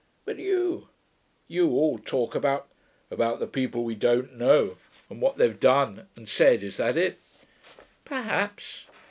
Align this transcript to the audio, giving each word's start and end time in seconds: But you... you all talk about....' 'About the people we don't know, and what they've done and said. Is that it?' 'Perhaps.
But 0.25 0.39
you... 0.39 0.87
you 1.47 1.67
all 1.73 1.99
talk 1.99 2.33
about....' 2.33 2.67
'About 3.11 3.39
the 3.39 3.45
people 3.45 3.83
we 3.83 3.93
don't 3.93 4.35
know, 4.35 4.77
and 5.11 5.21
what 5.21 5.37
they've 5.37 5.59
done 5.59 6.07
and 6.15 6.27
said. 6.27 6.63
Is 6.63 6.77
that 6.77 6.97
it?' 6.97 7.19
'Perhaps. 8.03 8.87